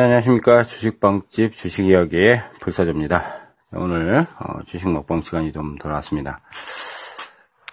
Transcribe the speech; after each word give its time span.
네, 0.00 0.04
안녕하십니까. 0.04 0.64
주식방집 0.64 1.54
주식이야기의 1.54 2.40
불사조입니다. 2.62 3.22
오늘 3.74 4.26
어, 4.38 4.62
주식 4.64 4.88
먹방 4.88 5.20
시간이 5.20 5.52
좀 5.52 5.76
돌아왔습니다. 5.76 6.40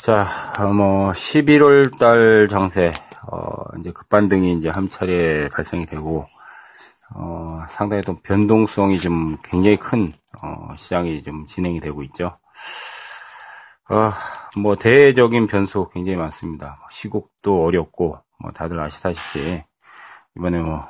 자, 0.01 0.27
어, 0.59 0.73
뭐 0.73 1.11
11월 1.11 1.97
달 1.97 2.49
장세 2.49 2.91
어, 3.31 3.63
이제 3.79 3.93
급반등이 3.93 4.55
이제 4.55 4.67
한 4.67 4.89
차례 4.89 5.47
발생이 5.47 5.85
되고 5.85 6.25
어, 7.15 7.63
상당히 7.69 8.03
좀 8.03 8.17
변동성이 8.21 8.99
좀 8.99 9.37
굉장히 9.41 9.77
큰 9.77 10.11
어, 10.43 10.75
시장이 10.75 11.23
좀 11.23 11.45
진행이 11.45 11.79
되고 11.79 12.03
있죠. 12.03 12.37
어, 13.89 14.11
뭐 14.57 14.75
대외적인 14.75 15.47
변수 15.47 15.87
굉장히 15.93 16.17
많습니다. 16.17 16.77
시국도 16.89 17.63
어렵고 17.63 18.19
뭐 18.39 18.51
다들 18.51 18.77
아시다시피 18.81 19.63
이번에 20.35 20.59
뭐 20.59 20.85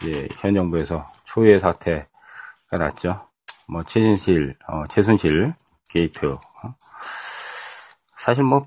어, 0.00 0.06
이제 0.06 0.28
현 0.38 0.54
정부에서 0.54 1.06
초유의 1.24 1.60
사태가 1.60 2.08
났죠. 2.78 3.26
뭐 3.68 3.82
최순실, 3.84 4.56
어, 4.66 4.86
최순실 4.88 5.52
게이트. 5.88 6.26
어? 6.32 6.74
사실 8.16 8.44
뭐 8.44 8.66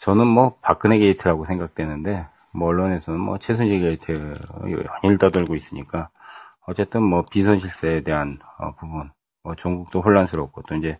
저는 0.00 0.26
뭐 0.26 0.56
박근혜 0.62 0.98
게이트라고 0.98 1.44
생각되는데 1.44 2.26
뭐 2.54 2.68
언론에서는 2.68 3.20
뭐 3.20 3.38
최순실 3.38 3.80
게이트 3.80 4.34
연일 5.02 5.18
떠들고 5.18 5.54
있으니까 5.54 6.10
어쨌든 6.66 7.02
뭐 7.02 7.22
비선실세에 7.22 8.02
대한 8.02 8.38
어, 8.58 8.72
부분, 8.72 9.10
뭐 9.42 9.54
전국도 9.54 10.00
혼란스럽고 10.02 10.62
또 10.62 10.74
이제 10.74 10.98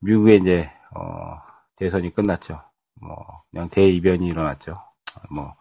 미국의 0.00 0.38
이제 0.38 0.70
어, 0.94 1.40
대선이 1.76 2.14
끝났죠. 2.14 2.62
뭐 3.00 3.42
그냥 3.50 3.68
대이변이 3.68 4.26
일어났죠. 4.26 4.76
뭐 5.30 5.54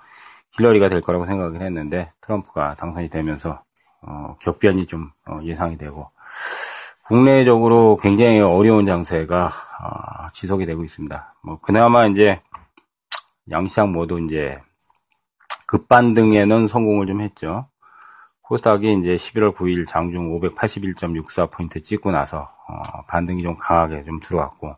힐러리가 0.58 0.90
될 0.90 1.02
거라고 1.02 1.26
생각을 1.26 1.62
했는데 1.62 2.12
트럼프가 2.22 2.76
당선이 2.76 3.10
되면서 3.10 3.62
어, 4.02 4.36
격변이 4.40 4.86
좀 4.86 5.12
어, 5.28 5.40
예상이 5.44 5.78
되고 5.78 6.10
국내적으로 7.08 7.98
굉장히 8.02 8.40
어려운 8.40 8.86
장세가 8.86 9.46
어, 9.48 10.28
지속이 10.34 10.66
되고 10.66 10.84
있습니다. 10.84 11.36
뭐 11.44 11.60
그나마 11.60 12.08
이제 12.08 12.42
양시장 13.50 13.92
모두 13.92 14.20
이제 14.20 14.60
급반등에는 15.68 16.68
성공을 16.68 17.08
좀 17.08 17.22
했죠. 17.22 17.68
코스닥이 18.42 18.94
이제 19.00 19.16
11월 19.16 19.56
9일 19.56 19.88
장중 19.88 20.40
581.64포인트 20.40 21.84
찍고 21.84 22.12
나서 22.12 22.50
어, 22.68 23.02
반등이 23.08 23.44
좀 23.44 23.56
강하게 23.58 24.04
좀 24.04 24.20
들어왔고 24.20 24.76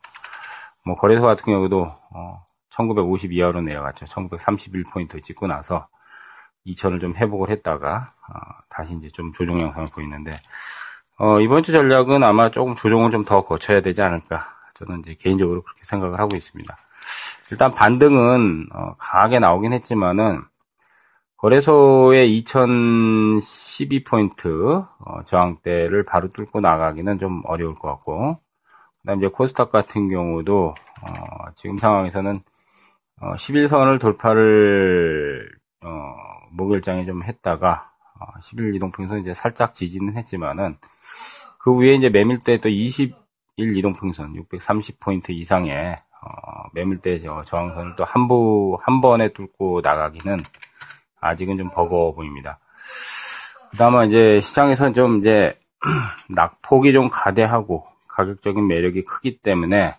뭐 0.85 0.95
거래소 0.95 1.21
같은 1.23 1.45
경우도 1.45 1.91
어, 2.11 2.45
1950 2.71 3.31
이하로 3.33 3.61
내려갔죠. 3.61 4.05
1931포인트 4.05 5.21
찍고 5.23 5.47
나서 5.47 5.87
2000을 6.65 6.99
좀 7.01 7.13
회복을 7.15 7.49
했다가 7.49 8.07
어, 8.29 8.39
다시 8.69 8.93
이제 8.95 9.09
좀 9.09 9.31
조정 9.33 9.61
양상을 9.61 9.87
보이는데 9.93 10.31
어, 11.19 11.39
이번 11.39 11.63
주 11.63 11.71
전략은 11.71 12.23
아마 12.23 12.51
조금 12.51 12.75
조정을 12.75 13.11
좀 13.11 13.23
더 13.25 13.43
거쳐야 13.45 13.81
되지 13.81 14.01
않을까 14.01 14.45
저는 14.75 14.99
이제 14.99 15.15
개인적으로 15.19 15.61
그렇게 15.63 15.81
생각을 15.83 16.19
하고 16.19 16.35
있습니다. 16.35 16.77
일단 17.51 17.71
반등은 17.73 18.67
어, 18.73 18.93
강하게 18.97 19.39
나오긴 19.39 19.73
했지만은 19.73 20.43
거래소의 21.37 22.41
2012포인트 22.43 24.87
어, 24.99 25.23
저항대를 25.23 26.03
바로 26.03 26.29
뚫고 26.29 26.59
나가기는 26.61 27.17
좀 27.19 27.41
어려울 27.45 27.73
것 27.75 27.87
같고 27.89 28.39
그다음 29.01 29.19
이제 29.19 29.27
코스닥 29.27 29.71
같은 29.71 30.09
경우도 30.09 30.73
어, 31.03 31.45
지금 31.55 31.77
상황에서는 31.77 32.41
어, 33.19 33.33
11선을 33.33 33.99
돌파를 33.99 35.49
어, 35.83 36.15
목요일장에 36.51 37.05
좀 37.05 37.23
했다가 37.23 37.91
어, 38.19 38.39
11 38.41 38.75
이동평선 38.75 39.19
이제 39.19 39.33
살짝 39.33 39.73
지지는 39.73 40.15
했지만은 40.17 40.77
그 41.59 41.75
위에 41.75 41.95
이제 41.95 42.09
매밀대 42.09 42.57
또 42.57 42.69
21 42.69 43.15
이동평선 43.57 44.33
630포인트 44.33 45.31
이상의 45.31 45.95
어, 46.21 46.69
매물대 46.73 47.17
저, 47.19 47.41
저항선을 47.41 47.95
또 47.95 48.03
한 48.03 48.27
부, 48.27 48.77
한 48.81 49.01
번에 49.01 49.33
뚫고 49.33 49.81
나가기는 49.83 50.41
아직은 51.19 51.57
좀 51.57 51.69
버거워 51.71 52.13
보입니다. 52.13 52.59
그 53.71 53.77
다음에 53.77 54.07
이제 54.07 54.39
시장에서 54.41 54.93
좀 54.93 55.19
이제 55.19 55.57
낙폭이 56.29 56.93
좀 56.93 57.09
가대하고 57.09 57.85
가격적인 58.07 58.67
매력이 58.67 59.03
크기 59.03 59.39
때문에 59.39 59.95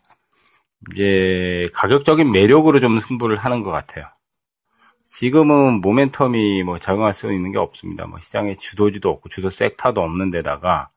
이제 0.93 1.69
가격적인 1.75 2.31
매력으로 2.31 2.81
좀 2.81 3.01
승부를 3.01 3.37
하는 3.37 3.63
것 3.63 3.71
같아요. 3.71 4.07
지금은 5.09 5.81
모멘텀이 5.81 6.63
뭐 6.65 6.79
작용할 6.79 7.15
수 7.15 7.33
있는 7.33 7.53
게 7.53 7.59
없습니다. 7.59 8.07
뭐 8.07 8.19
시장에 8.21 8.57
주도지도 8.57 9.09
없고 9.09 9.29
주도 9.29 9.51
섹터도 9.51 10.01
없는 10.01 10.31
데다가 10.31 10.91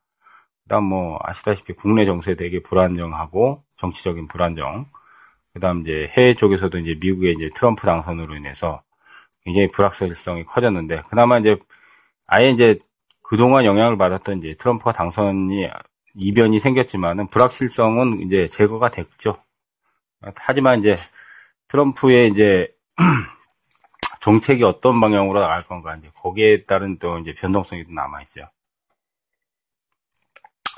그다음 0.64 0.84
뭐 0.84 1.18
아시다시피 1.22 1.72
국내 1.72 2.04
정세 2.04 2.34
되게 2.34 2.60
불안정하고 2.60 3.62
정치적인 3.78 4.28
불안정. 4.28 4.86
그다음 5.54 5.82
이제 5.82 6.10
해외 6.16 6.34
쪽에서도 6.34 6.78
이제 6.78 6.96
미국의 7.00 7.34
이제 7.34 7.50
트럼프 7.54 7.86
당선으로 7.86 8.36
인해서 8.36 8.82
굉장히 9.44 9.68
불확실성이 9.68 10.44
커졌는데 10.44 11.02
그나마 11.08 11.38
이제 11.38 11.56
아예 12.26 12.50
이제 12.50 12.78
그동안 13.22 13.64
영향을 13.64 13.96
받았던 13.98 14.38
이제 14.38 14.54
트럼프가 14.58 14.92
당선이 14.92 15.68
이변이 16.14 16.60
생겼지만은 16.60 17.28
불확실성은 17.28 18.22
이제 18.22 18.46
제거가 18.46 18.90
됐죠. 18.90 19.36
하지만 20.36 20.78
이제 20.78 20.96
트럼프의 21.68 22.30
이제 22.30 22.68
정책이 24.20 24.62
어떤 24.62 25.00
방향으로 25.00 25.40
나갈 25.40 25.64
건가 25.64 25.96
이제 25.96 26.10
거기에 26.14 26.64
따른 26.64 26.98
또 26.98 27.18
이제 27.18 27.34
변동성이 27.34 27.84
남아 27.88 28.22
있죠. 28.22 28.48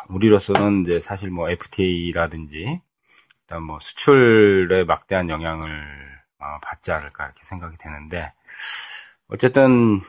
우리로서는 0.08 0.82
이제 0.82 1.00
사실 1.00 1.30
뭐 1.30 1.50
FTA라든지 1.50 2.80
일단 3.42 3.62
뭐 3.62 3.78
수출에 3.78 4.84
막대한 4.84 5.28
영향을 5.28 5.68
어, 6.38 6.58
받지 6.62 6.92
않을까 6.92 7.24
이렇게 7.24 7.44
생각이 7.44 7.76
되는데 7.78 8.32
어쨌든 9.28 10.00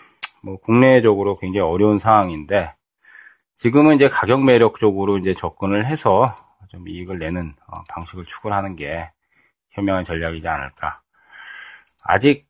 뭐 0.44 0.58
국내적으로 0.58 1.36
굉장히 1.36 1.68
어려운 1.68 2.00
상황인데 2.00 2.76
지금은 3.56 3.96
이제 3.96 4.10
가격 4.10 4.44
매력 4.44 4.80
적으로 4.80 5.18
이제 5.18 5.34
접근을 5.34 5.86
해서 5.86 6.36
좀 6.68 6.88
이익을 6.88 7.20
내는 7.20 7.56
어, 7.68 7.84
방식을 7.90 8.26
추구하는 8.26 8.76
게 8.76 9.12
현명한 9.76 10.04
전략이지 10.04 10.48
않을까. 10.48 11.02
아직 12.04 12.48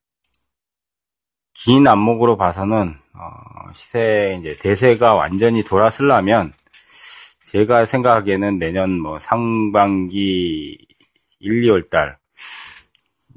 긴 1.53 1.87
안목으로 1.87 2.37
봐서는 2.37 2.95
어, 3.13 3.71
시세 3.73 4.37
이제 4.39 4.57
대세가 4.57 5.13
완전히 5.13 5.63
돌아서려면 5.63 6.53
제가 7.43 7.85
생각하기에는 7.85 8.59
내년 8.59 8.99
뭐 8.99 9.17
상반기 9.19 10.77
1, 11.39 11.61
2월 11.63 11.89
달 11.89 12.17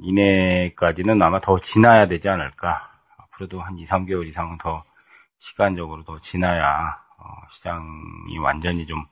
이내까지는 0.00 1.20
아마 1.22 1.40
더 1.40 1.58
지나야 1.58 2.06
되지 2.06 2.28
않을까. 2.28 2.90
앞으로도 3.16 3.60
한 3.60 3.78
2, 3.78 3.84
3개월 3.84 4.28
이상은 4.28 4.58
더 4.58 4.82
시간적으로 5.38 6.02
더 6.04 6.18
지나야 6.20 6.96
어, 7.18 7.24
시장이 7.50 8.38
완전히 8.40 8.86
좀 8.86 9.04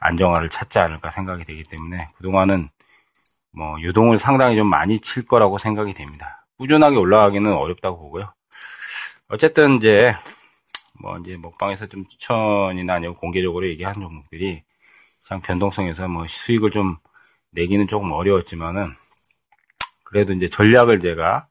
안정화를 0.00 0.48
찾지 0.48 0.78
않을까 0.78 1.10
생각이 1.10 1.44
되기 1.44 1.62
때문에 1.64 2.08
그동안은 2.16 2.68
뭐 3.52 3.80
유동을 3.80 4.18
상당히 4.18 4.56
좀 4.56 4.66
많이 4.68 5.00
칠 5.00 5.26
거라고 5.26 5.58
생각이 5.58 5.92
됩니다. 5.94 6.46
꾸준하게 6.58 6.96
올라가기는 6.96 7.52
어렵다고 7.52 7.98
보고요. 7.98 8.32
어쨌든 9.28 9.76
이제 9.76 10.14
뭐 11.00 11.18
이제 11.18 11.36
먹방에서 11.36 11.86
좀 11.86 12.04
추천이나 12.08 12.94
아니면 12.94 13.14
공개적으로 13.16 13.68
얘기하는 13.68 14.00
종목들이 14.00 14.62
시장 15.22 15.40
변동성에서 15.42 16.08
뭐 16.08 16.26
수익을 16.26 16.70
좀 16.70 16.96
내기는 17.52 17.86
조금 17.86 18.12
어려웠지만은 18.12 18.94
그래도 20.04 20.32
이제 20.32 20.48
전략을 20.48 21.00
제가 21.00 21.48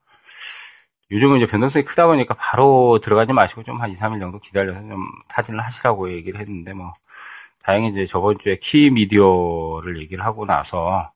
요즘은 1.12 1.38
이제 1.38 1.46
변동성이 1.48 1.86
크다 1.86 2.06
보니까 2.08 2.34
바로 2.36 3.00
들어가지 3.02 3.32
마시고 3.34 3.64
좀 3.64 3.80
한 3.82 3.90
2, 3.92 3.96
3일 3.96 4.20
정도 4.20 4.40
기다려서 4.40 4.80
좀 4.82 5.06
타진을 5.30 5.60
하시라고 5.64 6.12
얘기를 6.14 6.40
했는데 6.40 6.74
뭐 6.74 6.94
다행히 7.64 7.90
이제 7.90 8.06
저번 8.06 8.38
주에 8.40 8.58
키 8.62 8.90
미디어를 8.92 10.00
얘기를 10.02 10.24
하고 10.26 10.46
나서 10.46 11.12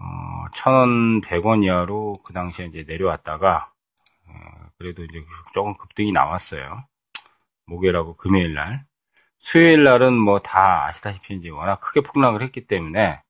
어, 0.00 0.46
1,100원 0.52 1.64
이하로 1.64 2.14
그 2.24 2.32
당시에 2.32 2.66
이제 2.66 2.84
내려왔다가 2.86 3.72
어, 4.28 4.32
그래도 4.78 5.04
이제 5.04 5.24
조금 5.54 5.74
급등이 5.76 6.12
나왔어요. 6.12 6.84
목요일하고 7.66 8.16
금요일 8.16 8.54
날. 8.54 8.86
수요일 9.40 9.84
날은 9.84 10.14
뭐 10.14 10.40
다 10.40 10.86
아시다시피 10.86 11.36
이제 11.36 11.50
워낙 11.50 11.76
크게 11.80 12.02
폭락을 12.02 12.42
했기 12.42 12.66
때문에 12.66 13.22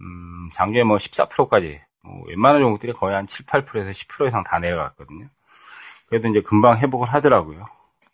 음, 0.00 0.50
장주에 0.54 0.84
뭐 0.84 0.98
14%까지 0.98 1.80
뭐 2.02 2.24
웬만한 2.28 2.62
종목들이 2.62 2.92
거의 2.92 3.14
한 3.16 3.26
7, 3.26 3.46
8%에서 3.46 3.90
10% 3.90 4.28
이상 4.28 4.44
다 4.44 4.58
내려갔거든요. 4.58 5.28
그래도 6.08 6.28
이제 6.28 6.40
금방 6.42 6.78
회복을 6.78 7.08
하더라고요. 7.12 7.66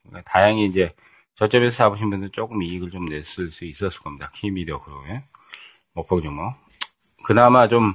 그러니까 0.05 0.31
다행히 0.31 0.67
이제 0.67 0.95
저점에서 1.37 1.77
잡으신 1.77 2.11
분들 2.11 2.31
조금 2.31 2.63
이익을 2.63 2.91
좀 2.91 3.07
냈을 3.07 3.51
수 3.51 3.65
있었을 3.65 4.01
겁니다. 4.01 4.31
키미디어 4.35 4.81
그룹에. 4.81 5.23
목표 5.95 6.21
종목. 6.23 6.55
그나마 7.31 7.69
좀 7.69 7.95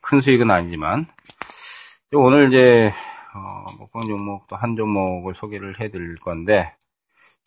큰 0.00 0.20
수익은 0.20 0.48
아니지만 0.48 1.06
오늘 2.12 2.46
이제 2.46 2.92
어, 3.34 3.72
목방 3.78 4.02
종목 4.02 4.46
또 4.46 4.54
한 4.54 4.76
종목을 4.76 5.34
소개를 5.34 5.80
해드릴 5.80 6.14
건데, 6.18 6.72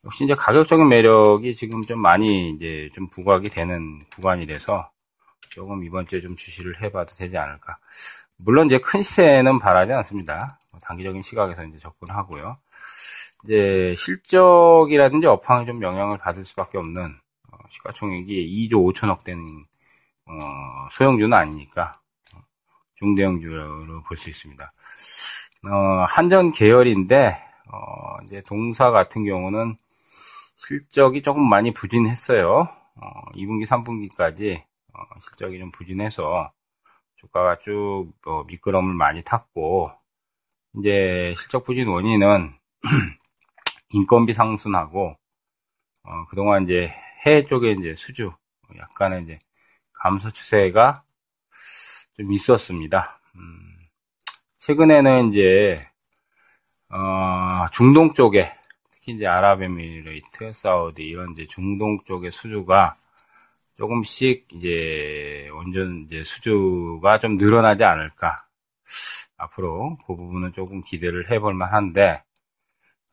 역시 0.04 0.26
이제 0.26 0.36
가격적인 0.36 0.86
매력이 0.90 1.56
지금 1.56 1.84
좀 1.84 2.02
많이 2.02 2.50
이제 2.50 2.90
좀 2.94 3.08
부각이 3.08 3.48
되는 3.50 4.04
구간이라서 4.16 4.92
조금 5.50 5.86
이번 5.86 6.06
주에 6.08 6.20
좀 6.20 6.36
주시를 6.36 6.82
해봐도 6.82 7.16
되지 7.16 7.38
않을까. 7.38 7.78
물론 8.36 8.66
이제 8.66 8.78
큰 8.80 9.02
시세는 9.02 9.60
바라지 9.60 9.94
않습니다. 9.94 10.60
뭐 10.74 10.82
단기적인 10.82 11.22
시각에서 11.22 11.64
이제 11.64 11.78
접근하고요. 11.78 12.58
이제 13.46 13.94
실적이라든지 13.96 15.26
업황에 15.28 15.66
좀 15.66 15.82
영향을 15.82 16.18
받을 16.18 16.44
수밖에 16.44 16.78
없는 16.78 17.16
어, 17.52 17.58
시가총액이 17.70 18.70
2조 18.70 18.94
5천억 18.94 19.24
되는 19.24 19.66
어, 20.28 20.88
소형주는 20.92 21.34
아니니까 21.38 21.94
어, 22.36 22.40
중대형주로 22.96 24.04
볼 24.04 24.18
수 24.18 24.30
있습니다. 24.30 24.72
어, 25.70 26.06
한전 26.08 26.52
계열인데 26.52 27.38
어, 27.72 28.18
이제 28.26 28.42
동사 28.48 28.92
같은 28.92 29.26
경우는 29.26 29.78
실적이 30.58 31.22
조금 31.22 31.48
많이 31.50 31.72
부진했어요. 31.74 32.68
2분기, 33.36 33.66
3분기까지 33.68 34.64
실적이 35.22 35.60
좀 35.60 35.72
부진해서 35.72 36.52
주가가 37.18 37.58
쭉 37.60 38.12
뭐, 38.26 38.44
미끄럼을 38.46 38.94
많이 38.94 39.24
탔고 39.24 39.92
이제 40.80 41.34
실적 41.38 41.64
부진 41.64 41.88
원인은 41.88 42.54
인건비 43.92 44.34
상승하고 44.34 45.16
어, 46.04 46.26
그동안 46.30 46.64
이제 46.64 46.92
해외 47.26 47.44
쪽에 47.44 47.72
이제 47.72 47.96
수주 47.96 48.32
약간의 48.78 49.24
이제 49.24 49.40
감소 50.00 50.32
추세가 50.32 51.04
좀 52.16 52.32
있었습니다. 52.32 53.20
음, 53.36 53.78
최근에는 54.58 55.30
이제 55.30 55.88
어, 56.90 57.68
중동 57.72 58.14
쪽에 58.14 58.52
특히 58.92 59.14
이제 59.14 59.28
아랍에미레이트, 59.28 60.54
사우디 60.54 61.04
이런 61.04 61.32
이제 61.32 61.46
중동 61.48 62.02
쪽의 62.06 62.32
수주가 62.32 62.96
조금씩 63.78 64.48
이제 64.54 65.50
원전 65.54 66.06
이제 66.06 66.24
수주가 66.24 67.18
좀 67.20 67.38
늘어나지 67.38 67.84
않을까. 67.84 68.38
앞으로 69.38 69.98
그 70.08 70.16
부분은 70.16 70.52
조금 70.54 70.82
기대를 70.82 71.30
해볼 71.30 71.54
만한데, 71.54 72.24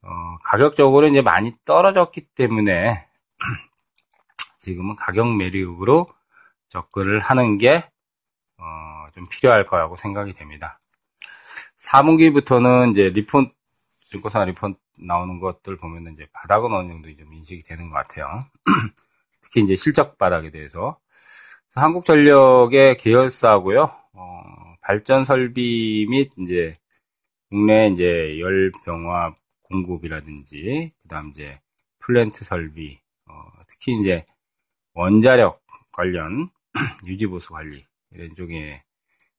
어, 0.02 0.36
가격적으로 0.44 1.06
이제 1.08 1.20
많이 1.20 1.52
떨어졌기 1.64 2.28
때문에 2.34 3.06
지금은 4.58 4.96
가격 4.96 5.36
매력으로 5.36 6.08
접근을 6.74 7.20
하는 7.20 7.56
게, 7.56 7.88
어, 8.58 9.06
좀 9.14 9.24
필요할 9.30 9.64
거라고 9.64 9.96
생각이 9.96 10.32
됩니다. 10.32 10.80
4분기부터는 11.78 12.92
이제 12.92 13.10
리폰, 13.10 13.52
증권사 14.10 14.44
리폰 14.44 14.74
나오는 14.98 15.38
것들 15.38 15.76
보면 15.76 16.12
이제 16.14 16.26
바닥은 16.32 16.72
어느 16.72 16.88
정도 16.88 17.14
좀 17.14 17.32
인식이 17.32 17.62
되는 17.62 17.90
것 17.90 17.96
같아요. 17.96 18.26
특히 19.40 19.62
이제 19.62 19.76
실적 19.76 20.18
바닥에 20.18 20.50
대해서. 20.50 20.98
한국전력의 21.76 22.96
계열사고요. 22.96 23.90
어, 24.12 24.42
발전 24.80 25.24
설비 25.24 26.06
및 26.08 26.30
이제 26.38 26.78
국내 27.50 27.88
이제 27.88 28.38
열 28.40 28.72
병합 28.84 29.34
공급이라든지 29.62 30.92
그다음 31.02 31.30
이제 31.30 31.60
플랜트 31.98 32.44
설비, 32.44 33.00
어, 33.26 33.34
특히 33.66 33.94
이제 34.00 34.24
원자력 34.92 35.62
관련 35.92 36.48
유지 37.06 37.26
보수 37.26 37.52
관리 37.52 37.86
이런 38.10 38.34
쪽에 38.34 38.82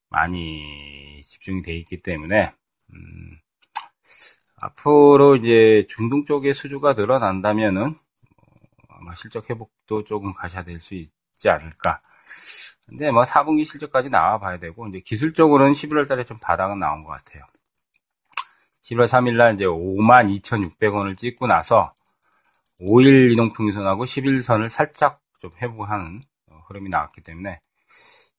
많이 0.10 1.22
집중이 1.24 1.62
돼 1.62 1.76
있기 1.76 1.98
때문에 1.98 2.54
음, 2.94 3.40
앞으로 4.56 5.36
이제 5.36 5.86
중동 5.90 6.26
쪽의 6.26 6.54
수주가 6.54 6.94
늘어난다면은 6.94 7.98
아마 8.90 9.14
실적 9.16 9.50
회복도 9.50 10.04
조금 10.06 10.34
가셔야될 10.34 10.80
수 10.80 10.96
있지 10.96 11.50
않을까. 11.50 12.02
근데 12.88 13.12
뭐 13.12 13.24
4분기 13.24 13.66
실적까지 13.66 14.10
나와 14.10 14.40
봐야 14.40 14.58
되고, 14.58 14.88
이제 14.88 15.00
기술적으로는 15.00 15.74
11월 15.74 16.08
달에 16.08 16.24
좀 16.24 16.38
바닥은 16.40 16.80
나온 16.80 17.04
것 17.04 17.12
같아요. 17.12 17.44
11월 18.84 19.08
3일 19.08 19.36
날 19.36 19.56
이제 19.56 19.66
52,600원을 19.66 21.18
찍고 21.18 21.48
나서 21.48 21.94
5일 22.80 23.32
이동평균선하고 23.32 24.06
11선을 24.06 24.70
살짝 24.70 25.22
좀 25.40 25.52
회복하는 25.62 26.18
어, 26.18 26.35
흐름이 26.68 26.90
나왔기 26.90 27.22
때문에 27.22 27.60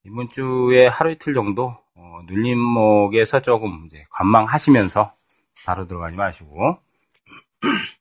이번 0.05 0.29
주에 0.29 0.87
하루 0.87 1.11
이틀 1.11 1.35
정도 1.35 1.77
어, 1.95 2.21
눌림목에서 2.27 3.43
조금 3.43 3.85
이제 3.87 4.05
관망하시면서 4.11 5.13
바로 5.65 5.87
들어가지 5.87 6.17
마시고 6.17 6.79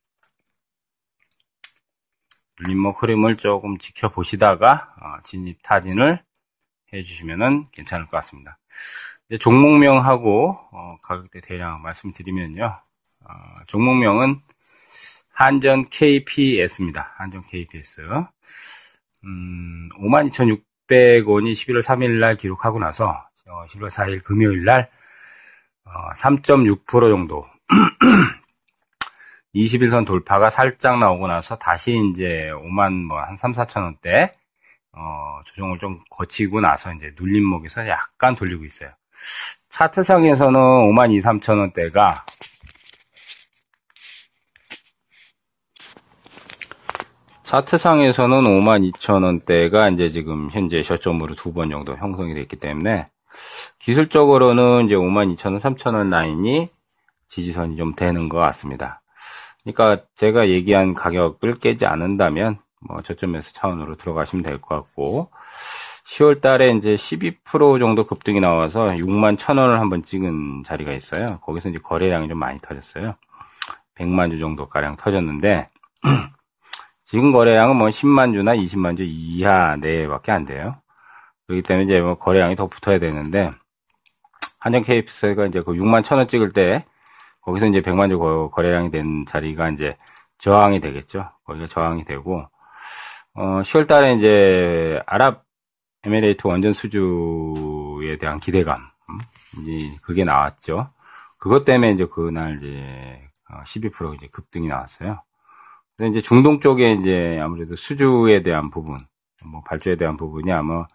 눌림목 2.61 3.01
흐름을 3.01 3.37
조금 3.37 3.77
지켜보시다가 3.77 4.93
어, 5.01 5.21
진입 5.23 5.59
타진을 5.63 6.23
해주시면 6.93 7.71
괜찮을 7.71 8.05
것 8.05 8.11
같습니다. 8.17 8.57
이제 9.27 9.37
종목명하고 9.37 10.57
어, 10.71 10.97
가격대 11.01 11.41
대략 11.41 11.79
말씀드리면요. 11.81 12.65
어, 12.65 13.33
종목명은 13.67 14.39
한전 15.31 15.85
KPS입니다. 15.89 17.13
한전 17.17 17.41
KPS. 17.43 18.01
음, 19.25 19.89
52,600원이 19.97 21.51
11월 21.53 21.81
3일 21.81 22.19
날 22.19 22.35
기록하고 22.37 22.79
나서 22.79 23.25
11월 23.45 23.89
4일 23.89 24.23
금요일 24.23 24.63
날3.6% 24.65 27.09
정도 27.09 27.43
21선 29.55 30.05
돌파가 30.05 30.49
살짝 30.49 30.99
나오고 30.99 31.27
나서 31.27 31.57
다시 31.57 31.97
이제 32.11 32.49
5만 32.53 33.05
뭐 33.05 33.19
한 33.21 33.37
3, 33.37 33.53
4천 33.53 33.83
원대 33.83 34.31
어, 34.91 35.39
조정을 35.45 35.79
좀 35.79 35.99
거치고 36.09 36.61
나서 36.61 36.93
이제 36.93 37.13
눌림목에서 37.19 37.87
약간 37.87 38.35
돌리고 38.35 38.65
있어요. 38.65 38.89
차트상에서는 39.69 40.59
5만 40.59 41.13
2, 41.13 41.21
3천 41.21 41.59
원대가 41.59 42.25
차트상에서는 47.55 48.41
5만 48.41 48.91
2천 48.91 49.23
원대가 49.23 49.87
이제 49.87 50.09
지금 50.09 50.49
현재 50.51 50.81
저점으로 50.83 51.35
두 51.35 51.53
번 51.53 51.69
정도 51.69 51.95
형성이 51.95 52.33
됐기 52.33 52.57
때문에 52.57 53.07
기술적으로는 53.79 54.87
이제 54.87 54.95
5만 54.95 55.33
2천 55.37 55.53
원, 55.53 55.59
3천 55.61 55.95
원 55.95 56.09
라인이 56.09 56.67
지지선이 57.29 57.77
좀 57.77 57.95
되는 57.95 58.27
것 58.27 58.39
같습니다. 58.39 59.01
그러니까 59.63 60.03
제가 60.15 60.49
얘기한 60.49 60.93
가격을 60.93 61.55
깨지 61.59 61.85
않는다면 61.85 62.57
뭐 62.81 63.01
저점에서 63.01 63.53
차원으로 63.53 63.95
들어가시면 63.95 64.43
될 64.43 64.59
것 64.59 64.75
같고 64.75 65.29
10월 66.07 66.41
달에 66.41 66.71
이제 66.73 66.95
12% 66.95 67.79
정도 67.79 68.03
급등이 68.03 68.41
나와서 68.41 68.87
6만 68.87 69.37
1천 69.37 69.57
원을 69.59 69.79
한번 69.79 70.03
찍은 70.03 70.63
자리가 70.65 70.91
있어요. 70.91 71.39
거기서 71.39 71.69
이제 71.69 71.79
거래량이 71.79 72.27
좀 72.27 72.37
많이 72.37 72.57
터졌어요. 72.59 73.15
100만 73.97 74.29
주 74.31 74.39
정도 74.39 74.65
가량 74.67 74.97
터졌는데 74.97 75.69
지금 77.05 77.31
거래량은 77.31 77.75
뭐 77.77 77.87
10만 77.87 78.33
주나 78.33 78.55
20만 78.55 78.97
주 78.97 79.03
이하 79.03 79.75
내밖에 79.77 80.31
안 80.31 80.45
돼요. 80.45 80.75
그렇기 81.47 81.61
때문에 81.61 81.85
이제 81.85 82.01
뭐 82.01 82.15
거래량이 82.15 82.55
더 82.55 82.67
붙어야 82.67 82.99
되는데 82.99 83.51
한정 84.59 84.81
KPS가 84.81 85.45
이제 85.45 85.61
그 85.61 85.73
6만 85.73 86.01
1천 86.01 86.17
원 86.17 86.27
찍을 86.27 86.51
때 86.51 86.83
거기서 87.41 87.67
이제 87.67 87.79
100만 87.79 88.09
주 88.09 88.49
거래량이 88.51 88.89
된 88.89 89.25
자리가 89.27 89.69
이제 89.69 89.95
저항이 90.39 90.79
되겠죠. 90.79 91.29
거기가 91.45 91.67
저항이 91.67 92.03
되고, 92.05 92.43
어, 93.33 93.61
10월 93.61 93.87
달에 93.87 94.15
이제 94.15 95.01
아랍 95.05 95.45
에미레이트 96.03 96.47
원전 96.47 96.73
수주에 96.73 98.17
대한 98.19 98.39
기대감, 98.39 98.79
음? 99.09 99.19
이제 99.61 99.95
그게 100.01 100.23
나왔죠. 100.23 100.89
그것 101.37 101.65
때문에 101.65 101.91
이제 101.91 102.05
그날 102.05 102.55
이제 102.55 103.21
12% 103.49 104.09
어, 104.09 104.13
이제 104.13 104.27
급등이 104.27 104.67
나왔어요. 104.67 105.21
그래서 105.97 106.11
이제 106.11 106.21
중동 106.21 106.59
쪽에 106.59 106.93
이제 106.93 107.39
아무래도 107.41 107.75
수주에 107.75 108.41
대한 108.41 108.69
부분, 108.69 108.97
뭐 109.45 109.61
발주에 109.67 109.95
대한 109.95 110.17
부분이 110.17 110.51
아마 110.51 110.85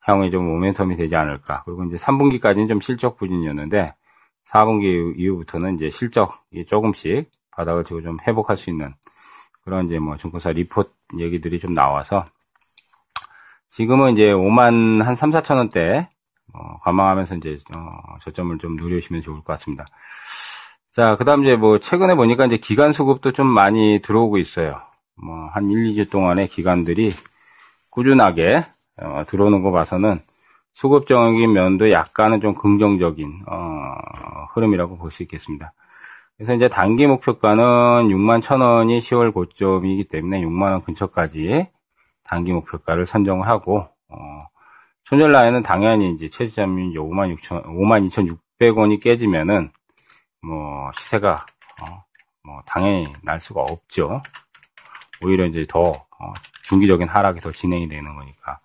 향후에 0.00 0.30
좀 0.30 0.46
모멘텀이 0.46 0.96
되지 0.96 1.14
않을까. 1.16 1.62
그리고 1.64 1.84
이제 1.84 1.96
3분기까지는 1.96 2.68
좀 2.68 2.80
실적 2.80 3.16
부진이었는데 3.16 3.94
4분기 4.46 5.18
이후부터는 5.18 5.76
이제 5.76 5.90
실적이 5.90 6.64
조금씩 6.66 7.30
바닥을 7.50 7.84
치고 7.84 8.02
좀 8.02 8.16
회복할 8.26 8.56
수 8.56 8.70
있는 8.70 8.94
그런 9.62 9.86
이제 9.86 9.98
뭐 9.98 10.16
증권사 10.16 10.52
리포트 10.52 10.90
얘기들이 11.18 11.58
좀 11.58 11.74
나와서 11.74 12.24
지금은 13.68 14.12
이제 14.12 14.32
5만 14.32 15.02
한 15.02 15.14
3, 15.14 15.30
4천 15.30 15.56
원대 15.56 16.08
어, 16.52 16.78
관망하면서 16.80 17.36
이제 17.36 17.58
어, 17.74 18.18
저점을 18.20 18.58
좀 18.58 18.76
노려주시면 18.76 19.22
좋을 19.22 19.36
것 19.36 19.44
같습니다. 19.52 19.84
자, 21.00 21.16
그 21.16 21.24
다음 21.24 21.44
이제 21.44 21.56
뭐 21.56 21.78
최근에 21.78 22.14
보니까 22.14 22.44
이제 22.44 22.58
기간 22.58 22.92
수급도 22.92 23.32
좀 23.32 23.46
많이 23.46 24.00
들어오고 24.02 24.36
있어요. 24.36 24.82
뭐 25.16 25.48
한 25.54 25.70
1, 25.70 25.94
2주 25.94 26.10
동안에 26.10 26.46
기간들이 26.46 27.10
꾸준하게 27.90 28.62
어, 29.00 29.22
들어오는 29.26 29.62
거 29.62 29.70
봐서는 29.70 30.20
수급적인 30.74 31.54
면도 31.54 31.90
약간은 31.90 32.42
좀 32.42 32.54
긍정적인 32.54 33.44
어, 33.48 33.94
흐름이라고 34.52 34.98
볼 34.98 35.10
수 35.10 35.22
있겠습니다. 35.22 35.72
그래서 36.36 36.52
이제 36.52 36.68
단기 36.68 37.06
목표가는 37.06 37.64
6만 37.64 38.42
1천원이 38.42 38.98
10월 38.98 39.32
고점이기 39.32 40.04
때문에 40.04 40.42
6만 40.42 40.70
원 40.70 40.82
근처까지 40.82 41.66
단기 42.24 42.52
목표가를 42.52 43.06
선정을 43.06 43.48
하고, 43.48 43.88
어, 44.10 44.38
손절 45.06 45.32
라인은 45.32 45.62
당연히 45.62 46.12
이제 46.12 46.28
최저점이 46.28 46.94
5만 46.94 47.34
6천, 47.38 47.64
5만 47.64 48.06
2,600원이 48.60 49.00
깨지면은, 49.02 49.70
뭐, 50.42 50.90
시세가, 50.92 51.46
어, 51.82 52.04
뭐, 52.44 52.62
당연히 52.66 53.12
날 53.22 53.40
수가 53.40 53.62
없죠. 53.62 54.22
오히려 55.22 55.46
이제 55.46 55.66
더, 55.68 55.80
어, 56.18 56.32
중기적인 56.64 57.08
하락이 57.08 57.40
더 57.40 57.50
진행이 57.52 57.88
되는 57.88 58.14
거니까, 58.16 58.58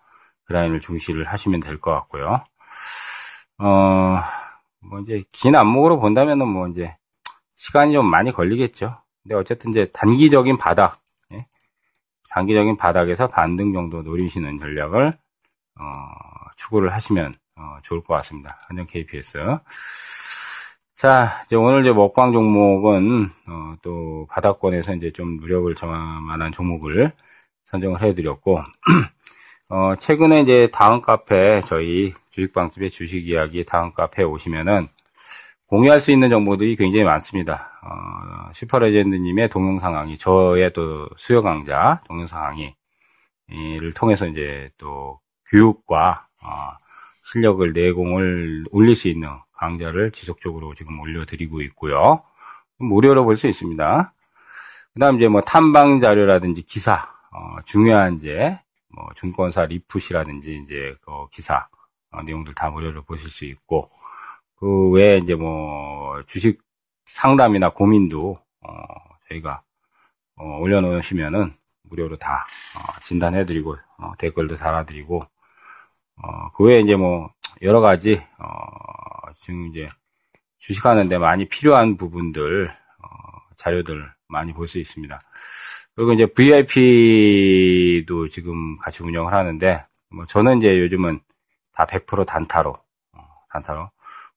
그 0.46 0.54
라인을 0.54 0.80
중시를 0.82 1.26
하시면 1.26 1.60
될 1.60 1.80
것 1.80 1.92
같고요. 1.92 2.44
어, 3.60 4.18
뭐 4.82 5.00
이제 5.02 5.24
긴 5.32 5.56
안목으로 5.56 6.00
본다면은 6.00 6.48
뭐 6.48 6.68
이제 6.68 6.96
시간이 7.56 7.94
좀 7.94 8.06
많이 8.10 8.32
걸리겠죠. 8.32 8.98
근데 9.24 9.36
어쨌든 9.36 9.72
이제 9.72 9.90
단기적인 9.94 10.58
바닥, 10.58 11.02
예? 11.34 11.38
단기적인 12.30 12.78
바닥에서 12.78 13.28
반등 13.28 13.74
정도 13.74 14.02
노리시는 14.04 14.60
전략을 14.60 15.18
어, 15.82 15.86
추구를 16.58 16.94
하시면 16.94 17.36
어, 17.58 17.78
좋을 17.84 18.04
것 18.04 18.14
같습니다. 18.16 18.58
한정 18.68 18.86
KPS. 18.88 19.40
자, 20.96 21.42
이제 21.46 21.58
오늘 21.58 21.82
이제 21.82 21.92
먹방 21.92 22.32
종목은 22.32 23.30
어, 23.50 23.76
또 23.82 24.26
바닥권에서 24.30 24.96
이제 24.96 25.12
좀 25.12 25.36
무력을 25.42 25.76
정할 25.76 26.00
만한 26.22 26.54
종목을 26.54 27.12
선정을 27.66 28.02
해드렸고 28.02 28.62
어, 29.70 29.96
최근에 29.98 30.40
이제 30.42 30.70
다음 30.72 31.02
카페, 31.02 31.60
저희 31.66 32.14
주식방집의 32.30 32.90
주식 32.92 33.28
이야기 33.28 33.66
다음 33.66 33.92
카페에 33.92 34.24
오시면은 34.24 34.88
공유할 35.68 36.00
수 36.00 36.12
있는 36.12 36.30
정보들이 36.30 36.78
굉장히 36.78 37.04
많습니다. 37.04 37.78
어, 37.84 38.54
슈퍼레전드님의 38.54 39.50
동영상 39.50 39.92
강의, 39.92 40.18
저의 40.18 40.72
또 40.72 41.10
수요 41.18 41.42
강좌 41.42 42.02
동영상 42.08 42.56
강의를 43.50 43.92
통해서 43.92 44.28
이제 44.28 44.70
또 44.78 45.20
교육과 45.52 46.28
어, 46.42 46.72
실력을 47.26 47.74
내공을 47.74 48.66
올릴 48.72 48.96
수 48.96 49.08
있는 49.08 49.30
강좌를 49.54 50.12
지속적으로 50.12 50.74
지금 50.76 51.00
올려드리고 51.00 51.62
있고요. 51.64 52.22
무료로 52.78 53.26
볼 53.26 53.36
수 53.38 53.48
있습니다. 53.48 54.14
그 54.94 55.00
다음 55.00 55.16
이제 55.18 55.28
뭐 55.28 55.42
탐방 55.42 56.00
자료라든지 56.00 56.62
기사, 56.62 56.94
어, 57.32 57.58
중요한 57.66 58.16
이제 58.18 58.60
뭐 58.90 59.08
증권사 59.16 59.66
리풋이라든지 59.66 60.62
이제 60.64 60.96
그 61.02 61.28
기사 61.32 61.68
어, 62.12 62.22
내용들 62.22 62.54
다 62.54 62.70
무료로 62.70 63.04
보실 63.04 63.30
수 63.30 63.46
있고 63.46 63.90
그 64.58 64.92
외에 64.92 65.18
이제 65.18 65.36
뭐 65.36 66.22
주식 66.28 66.62
상담이나 67.06 67.70
고민도 67.70 68.38
어, 68.62 68.72
저희가 69.30 69.62
어, 70.38 70.58
올려놓으시면은 70.60 71.54
무료로 71.84 72.18
다 72.18 72.46
어, 72.78 73.00
진단해드리고 73.02 73.76
어, 73.98 74.14
댓글도 74.18 74.56
달아드리고 74.56 75.24
어, 76.22 76.50
그 76.52 76.66
외에 76.66 76.82
이제 76.82 76.96
뭐 76.96 77.30
여러 77.62 77.82
가지 77.82 78.22
어, 78.40 79.32
지금 79.38 79.68
이제 79.68 79.90
주식하는데 80.60 81.18
많이 81.18 81.48
필요한 81.48 81.98
부분들 81.98 82.72
자료들 83.56 84.10
많이 84.28 84.54
볼 84.54 84.68
수 84.68 84.80
있습니다. 84.80 85.20
그리고 85.96 86.14
이제 86.14 86.26
VIP도 86.26 88.28
지금 88.28 88.78
같이 88.78 89.04
운영을 89.04 89.34
하는데, 89.34 89.84
뭐 90.14 90.26
저는 90.26 90.58
이제 90.58 90.80
요즘은 90.80 91.20
다 91.74 91.86
100% 91.86 92.26
단타로, 92.26 92.72
어, 92.72 93.20
단타로. 93.50 93.90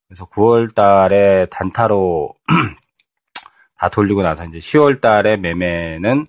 그래서 0.06 0.24
9월 0.26 0.74
달에 0.74 1.46
단타로 1.46 2.34
다 3.76 3.88
돌리고 3.88 4.22
나서 4.22 4.44
이제 4.44 4.58
10월 4.58 5.00
달에 5.00 5.36
매매는 5.36 6.26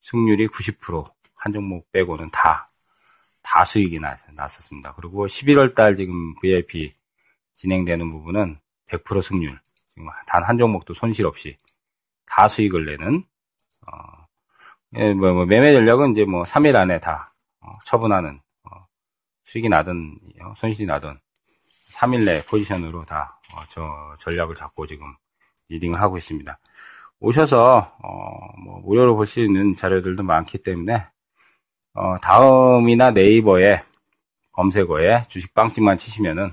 승률이 0.00 0.48
90%한 0.48 1.52
종목 1.52 1.90
빼고는 1.92 2.30
다, 2.30 2.66
다 3.54 3.62
수익이 3.64 4.00
났, 4.00 4.18
났었습니다. 4.34 4.94
그리고 4.96 5.28
11월 5.28 5.76
달 5.76 5.94
지금 5.94 6.34
VIP 6.40 6.92
진행되는 7.54 8.10
부분은 8.10 8.58
100% 8.88 9.22
승률. 9.22 9.60
지금 9.94 10.08
단 10.26 10.42
한 10.42 10.58
종목도 10.58 10.92
손실 10.94 11.24
없이 11.24 11.56
다 12.26 12.48
수익을 12.48 12.84
내는, 12.84 13.22
어, 13.86 14.26
예, 14.96 15.14
뭐, 15.14 15.32
뭐, 15.32 15.46
매매 15.46 15.72
전략은 15.72 16.12
이제 16.12 16.24
뭐 16.24 16.42
3일 16.42 16.74
안에 16.74 16.98
다 16.98 17.32
어, 17.60 17.70
처분하는 17.84 18.40
어, 18.64 18.86
수익이 19.44 19.68
나든 19.68 20.18
어, 20.42 20.52
손실이 20.56 20.86
나든 20.86 21.16
3일 21.92 22.24
내 22.24 22.44
포지션으로 22.46 23.04
다 23.04 23.38
저 23.70 24.16
전략을 24.18 24.56
잡고 24.56 24.84
지금 24.86 25.06
리딩을 25.68 26.00
하고 26.00 26.16
있습니다. 26.18 26.58
오셔서 27.20 27.96
뭐 28.64 28.80
무료로 28.80 29.14
볼 29.14 29.26
수 29.26 29.40
있는 29.40 29.76
자료들도 29.76 30.24
많기 30.24 30.58
때문에 30.58 31.06
다음이나 32.20 33.12
네이버에 33.12 33.82
검색어에 34.52 35.26
주식 35.28 35.54
빵집만 35.54 35.96
치시면은 35.96 36.52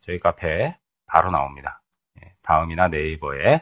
저희 0.00 0.18
카페에 0.18 0.76
바로 1.06 1.30
나옵니다. 1.30 1.82
예, 2.20 2.32
다음이나 2.42 2.88
네이버에 2.88 3.60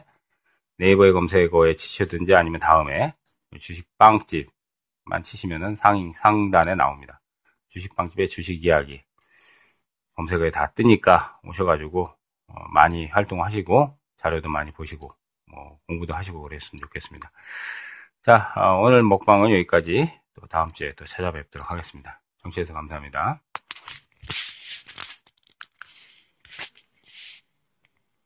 네이버에 0.77 1.11
검색어에 1.11 1.75
치시든지 1.75 2.35
아니면 2.35 2.59
다음에 2.59 3.13
주식빵집만 3.57 5.23
치시면은 5.23 5.75
상, 5.75 6.13
상단에 6.13 6.75
나옵니다. 6.75 7.21
주식빵집의 7.69 8.27
주식 8.29 8.63
이야기. 8.63 9.03
검색어에 10.15 10.51
다 10.51 10.71
뜨니까 10.73 11.39
오셔가지고, 11.43 12.03
어, 12.47 12.53
많이 12.71 13.07
활동하시고, 13.07 13.97
자료도 14.17 14.49
많이 14.49 14.71
보시고, 14.71 15.09
뭐, 15.51 15.79
공부도 15.87 16.13
하시고 16.13 16.41
그랬으면 16.41 16.79
좋겠습니다. 16.81 17.31
자, 18.21 18.53
어, 18.55 18.81
오늘 18.81 19.01
먹방은 19.03 19.49
여기까지 19.51 20.07
또 20.33 20.47
다음 20.47 20.71
주에 20.71 20.91
또 20.93 21.05
찾아뵙도록 21.05 21.71
하겠습니다. 21.71 22.21
정치해서 22.41 22.73
감사합니다. 22.73 23.41